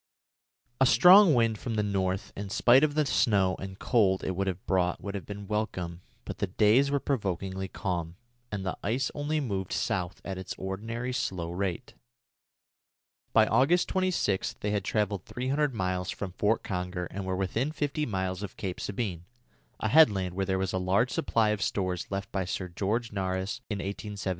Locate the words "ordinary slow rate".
10.57-11.93